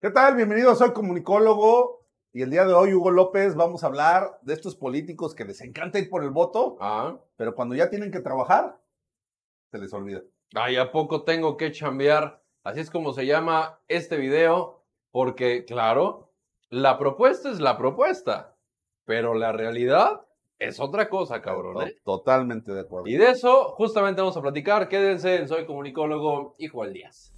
[0.00, 0.36] ¿Qué tal?
[0.36, 4.76] Bienvenido, soy comunicólogo y el día de hoy, Hugo López, vamos a hablar de estos
[4.76, 8.78] políticos que les encanta ir por el voto, Ah, pero cuando ya tienen que trabajar,
[9.70, 10.22] se les olvida.
[10.54, 12.42] ay, ¿a poco tengo que chambear?
[12.62, 16.30] Así es como se llama este video, porque, claro,
[16.70, 18.56] la propuesta es la propuesta,
[19.04, 20.20] pero la realidad
[20.60, 21.86] es otra cosa, cabrón.
[21.88, 21.96] ¿eh?
[22.04, 23.08] To- Totalmente de acuerdo.
[23.08, 24.88] Y de eso justamente vamos a platicar.
[24.88, 27.32] Quédense en Soy Comunicólogo y Juan Díaz.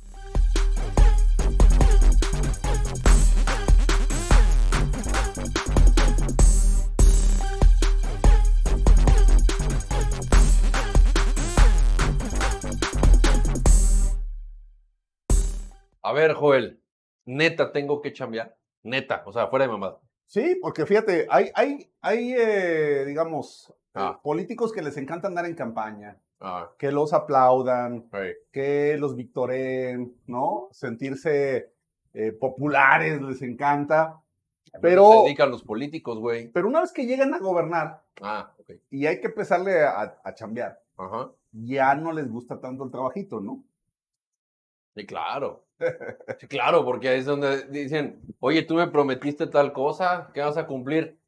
[16.10, 16.80] A ver, Joel,
[17.24, 18.56] neta tengo que chambear.
[18.82, 20.00] Neta, o sea, fuera de mamada.
[20.26, 24.14] Sí, porque fíjate, hay, hay, hay eh, digamos, Ah.
[24.16, 28.32] eh, políticos que les encanta andar en campaña, Ah, que los aplaudan, hey.
[28.50, 30.66] que los victoreen, ¿no?
[30.72, 31.70] Sentirse
[32.12, 34.20] eh, populares, les encanta.
[34.82, 36.48] Pero- Se dedican los políticos, güey.
[36.48, 38.52] Pero una vez que llegan a gobernar Ah,
[38.90, 41.30] y hay que empezarle a, a chambear, Ajá.
[41.52, 43.62] ya no les gusta tanto el trabajito, ¿no?
[44.94, 45.64] Sí, claro.
[46.38, 50.56] Sí, claro, porque ahí es donde dicen, oye, tú me prometiste tal cosa, ¿qué vas
[50.56, 51.18] a cumplir?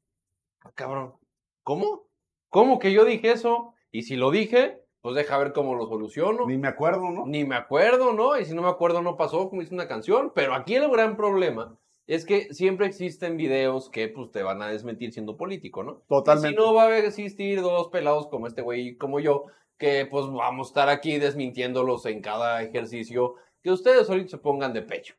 [0.60, 1.14] Ah, cabrón,
[1.62, 2.08] ¿cómo?
[2.48, 3.74] ¿Cómo que yo dije eso?
[3.90, 6.46] Y si lo dije, pues deja ver cómo lo soluciono.
[6.46, 7.26] Ni me acuerdo, ¿no?
[7.26, 8.38] Ni me acuerdo, ¿no?
[8.38, 10.32] Y si no me acuerdo, no pasó, como dice una canción.
[10.34, 14.68] Pero aquí el gran problema es que siempre existen videos que pues te van a
[14.68, 16.02] desmentir siendo político, ¿no?
[16.08, 16.48] Totalmente.
[16.48, 19.46] Y si no va a existir dos pelados como este güey y como yo,
[19.78, 24.72] que pues vamos a estar aquí desmintiéndolos en cada ejercicio, que ustedes ahorita se pongan
[24.72, 25.14] de pecho.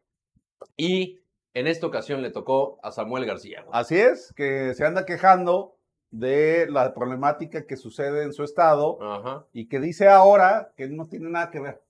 [0.78, 1.22] Y
[1.54, 3.62] en esta ocasión le tocó a Samuel García.
[3.62, 3.80] güey.
[3.80, 5.76] Así es, que se anda quejando
[6.12, 9.46] de la problemática que sucede en su estado Ajá.
[9.54, 11.82] y que dice ahora que no tiene nada que ver,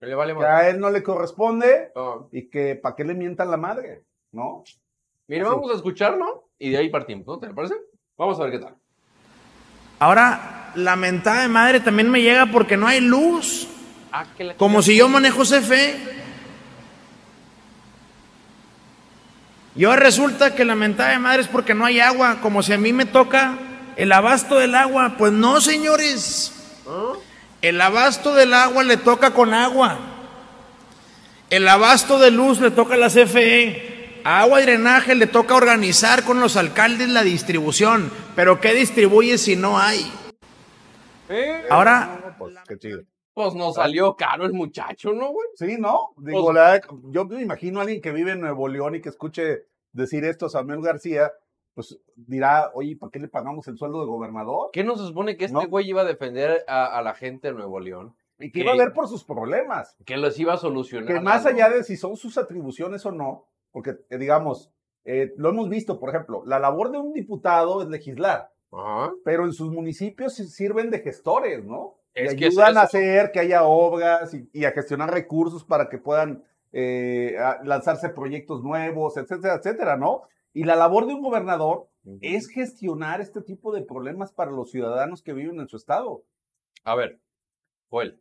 [0.00, 0.48] Le vale que más.
[0.48, 4.64] a él no le corresponde Ah, y que para qué le mientan la madre, ¿no?
[5.28, 5.50] mire, Sí.
[5.50, 7.38] vamos a escucharlo y de ahí partimos, ¿no?
[7.38, 7.74] ¿Te parece?
[8.16, 8.74] Vamos a ver qué tal.
[9.98, 13.68] Ahora, la mentada de madre también me llega porque no hay luz.
[14.12, 14.26] Ah,
[14.58, 15.96] Como si yo manejo CFE.
[19.74, 22.78] Yo resulta que la mentada de madre es porque no hay agua, como si a
[22.78, 23.56] mí me toca
[23.96, 25.14] el abasto del agua.
[25.16, 26.52] Pues no, señores.
[27.62, 29.98] El abasto del agua le toca con agua.
[31.48, 34.20] El abasto de luz le toca a la CFE.
[34.24, 38.12] Agua y drenaje le toca organizar con los alcaldes la distribución.
[38.36, 40.12] Pero ¿qué distribuye si no hay?
[41.30, 41.64] ¿Eh?
[41.70, 43.00] Ahora, pues qué chido.
[43.34, 45.48] Pues nos salió caro el muchacho, ¿no, güey?
[45.54, 46.10] Sí, ¿no?
[46.18, 49.08] Digo, Pues- la- yo me imagino a alguien que vive en Nuevo León y que
[49.08, 51.32] escuche decir esto a Samuel García,
[51.74, 54.68] pues dirá, oye, ¿para qué le pagamos el sueldo de gobernador?
[54.72, 55.66] ¿Qué nos supone que este No.
[55.68, 58.14] güey iba a defender a, a la gente de Nuevo León?
[58.38, 58.60] Y que ¿Qué?
[58.60, 59.96] iba a ver por sus problemas.
[60.04, 61.06] Que los iba a solucionar.
[61.06, 64.70] Que más allá de si son sus atribuciones o no, porque eh, digamos,
[65.04, 69.12] eh, lo hemos visto, por ejemplo, la labor de un diputado es legislar, Ajá.
[69.24, 71.94] pero en sus municipios sirven de gestores, ¿no?
[72.14, 75.88] Es que es ayudan a hacer que haya obras y, y a gestionar recursos para
[75.88, 80.22] que puedan eh, lanzarse proyectos nuevos, etcétera, etcétera, ¿no?
[80.54, 81.88] Y la labor de un gobernador
[82.20, 86.24] es gestionar este tipo de problemas para los ciudadanos que viven en su estado.
[86.84, 87.20] A ver,
[87.90, 88.20] Joel.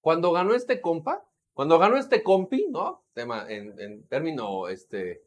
[0.00, 3.04] Cuando ganó este compa, cuando ganó este compi, ¿no?
[3.14, 5.22] Tema en, en término este,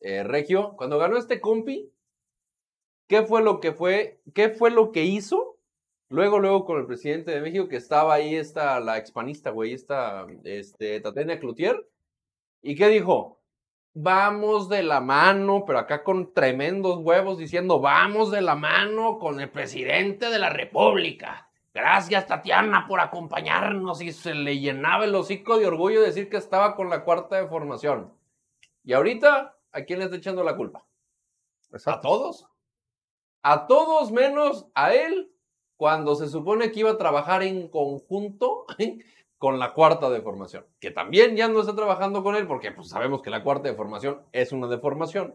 [0.00, 1.92] eh, regio, cuando ganó este compi,
[3.08, 5.51] ¿qué fue lo que fue, qué fue lo que hizo?
[6.12, 10.26] Luego, luego con el presidente de México, que estaba ahí esta, la expanista, güey, esta,
[10.44, 11.88] este, Tatiana Cloutier.
[12.60, 13.40] ¿Y qué dijo?
[13.94, 19.40] Vamos de la mano, pero acá con tremendos huevos diciendo, vamos de la mano con
[19.40, 21.48] el presidente de la República.
[21.72, 24.02] Gracias, Tatiana, por acompañarnos.
[24.02, 27.48] Y se le llenaba el hocico de orgullo decir que estaba con la cuarta de
[27.48, 28.12] formación.
[28.84, 30.84] Y ahorita, ¿a quién le está echando la culpa?
[31.86, 32.46] ¿A todos?
[33.42, 35.32] A todos menos a él,
[35.82, 38.66] cuando se supone que iba a trabajar en conjunto
[39.36, 40.64] con la cuarta de formación.
[40.78, 43.74] Que también ya no está trabajando con él, porque pues, sabemos que la cuarta de
[43.74, 45.34] formación es una deformación.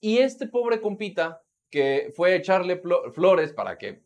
[0.00, 2.80] Y este pobre compita, que fue a echarle
[3.12, 4.04] flores para que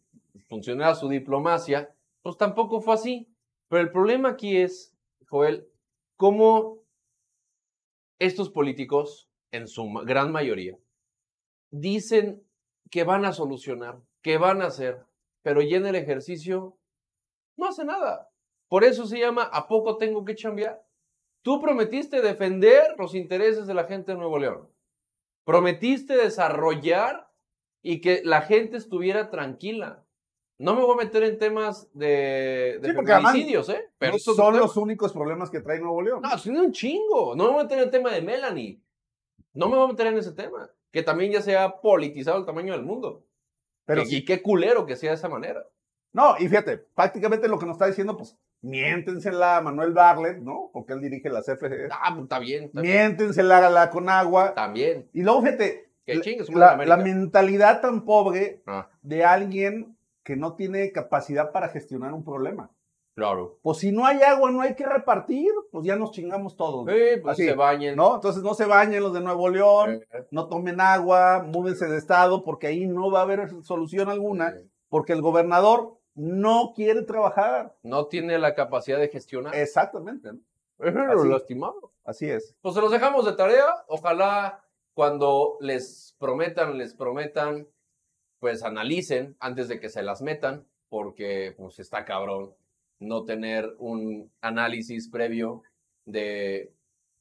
[0.49, 3.29] funcionara su diplomacia, pues tampoco fue así.
[3.69, 4.95] Pero el problema aquí es,
[5.29, 5.69] Joel,
[6.17, 6.79] cómo
[8.19, 10.79] estos políticos, en su gran mayoría,
[11.71, 12.43] dicen
[12.93, 15.03] que van a solucionar, que van a hacer,
[15.41, 16.77] pero ya en el ejercicio
[17.57, 18.31] no hace nada.
[18.69, 20.85] Por eso se llama ¿A poco tengo que chambear?
[21.41, 24.69] Tú prometiste defender los intereses de la gente de Nuevo León.
[25.45, 27.31] Prometiste desarrollar
[27.83, 30.05] y que la gente estuviera tranquila.
[30.59, 33.91] No me voy a meter en temas de, de Sí, feminicidios, ¿eh?
[33.97, 36.21] Pero son los únicos problemas que trae Nuevo León.
[36.23, 37.35] No, tiene un chingo.
[37.35, 38.83] No me voy a meter en el tema de Melanie.
[39.55, 40.71] No me voy a meter en ese tema.
[40.93, 43.25] Que también ya se ha politizado el tamaño del mundo.
[43.85, 44.17] pero y, sí.
[44.19, 45.67] y qué culero que sea de esa manera.
[46.13, 50.71] No, y fíjate, prácticamente lo que nos está diciendo, pues, miéntensela a Manuel Barlet, ¿no?
[50.73, 51.89] Porque él dirige la CFE.
[51.91, 52.65] Ah, pues está bien.
[52.65, 54.55] Está, bien, Miéntensela a la Conagua.
[54.55, 55.09] también.
[55.13, 56.17] Y luego, fíjate, Que
[56.55, 62.25] la- la mentalidad tan pobre Ah, de alguien que no tiene capacidad para gestionar un
[62.25, 62.71] problema.
[63.15, 63.59] Claro.
[63.63, 66.87] Pues si no hay agua, no hay que repartir, pues ya nos chingamos todos.
[66.87, 67.97] Sí, pues Así, se bañen.
[67.97, 68.15] ¿No?
[68.17, 72.45] Entonces no se bañen los de Nuevo León, Eh, no tomen agua, múdense de estado,
[72.45, 74.55] porque ahí no va a haber solución alguna,
[74.89, 77.75] porque el gobernador no quiere trabajar.
[77.83, 79.55] No tiene la capacidad de gestionar.
[79.55, 80.41] Exactamente, ¿no?
[80.79, 81.93] Es lo lastimado.
[82.05, 82.57] Así es.
[82.61, 83.67] Pues se los dejamos de tarea.
[83.87, 87.69] Ojalá cuando les prometan, les prometan,
[88.41, 92.55] pues analicen antes de que se las metan, porque pues está cabrón
[93.03, 95.63] no tener un análisis previo
[96.05, 96.73] de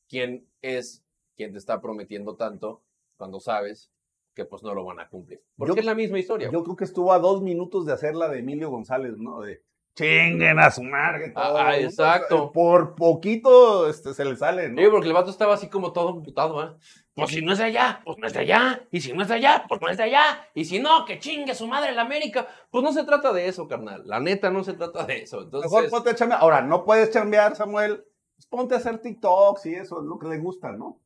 [0.07, 1.03] quién es
[1.35, 2.81] quien te está prometiendo tanto
[3.17, 3.91] cuando sabes
[4.33, 5.41] que pues no lo van a cumplir.
[5.57, 6.49] Porque Yo- es la misma historia.
[6.51, 9.41] Yo creo que estuvo a dos minutos de hacer la de Emilio González, ¿no?
[9.41, 9.63] De
[9.95, 11.33] chinguen a su madre.
[11.35, 12.51] Ah, ah, exacto.
[12.51, 14.81] Por poquito este, se le sale, ¿no?
[14.81, 16.69] Sí, porque el vato estaba así como todo emputado, ¿eh?
[17.13, 18.87] Pues si no es de allá, pues no es de allá.
[18.89, 20.47] Y si no es de allá, pues no es de allá.
[20.53, 22.47] Y si no, que chingue su madre la América.
[22.69, 24.03] Pues no se trata de eso, carnal.
[24.05, 25.47] La neta no se trata de eso.
[25.51, 26.41] Mejor ponte a chambear.
[26.41, 28.05] Ahora, no puedes chambear, Samuel.
[28.35, 31.01] Pues ponte a hacer TikToks y eso es lo que le gusta, ¿no?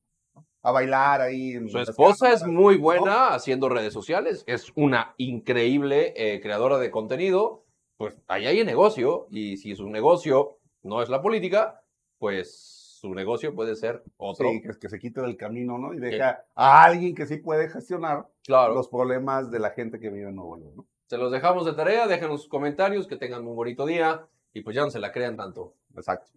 [0.62, 1.54] A bailar ahí.
[1.54, 2.82] en su esposa es cámaras, muy ¿no?
[2.82, 4.44] buena haciendo redes sociales.
[4.46, 7.66] Es una increíble eh, creadora de contenido.
[7.98, 9.28] Pues ahí hay negocio.
[9.32, 11.82] Y si su negocio no es la política,
[12.20, 12.75] pues
[13.06, 14.50] su negocio puede ser otro.
[14.50, 15.94] Sí, que, que se quite del camino, ¿no?
[15.94, 18.74] Y deja a alguien que sí puede gestionar claro.
[18.74, 20.88] los problemas de la gente que vive en Nuevo León, ¿no?
[21.08, 22.08] Se los dejamos de tarea.
[22.08, 23.06] Déjenos sus comentarios.
[23.06, 24.26] Que tengan un bonito día.
[24.54, 25.76] Y pues ya no se la crean tanto.
[25.96, 26.32] Exacto.